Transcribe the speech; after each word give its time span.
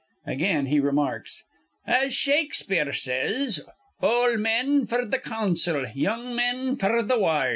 Again 0.25 0.65
he 0.65 0.79
remarks, 0.79 1.43
"As 1.85 2.11
Shakespeare 2.11 2.91
says, 2.91 3.61
'Ol' 4.01 4.37
men 4.37 4.81
f'r 4.87 5.07
th' 5.11 5.21
council, 5.21 5.85
young 5.93 6.35
men 6.35 6.75
f'r 6.75 7.07
th' 7.07 7.19
ward.'" 7.19 7.49